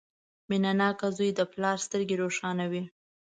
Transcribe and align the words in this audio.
•مینهناک 0.49 0.99
زوی 1.17 1.29
د 1.35 1.41
پلار 1.51 1.77
سترګې 1.85 2.15
روښانوي. 2.21 2.83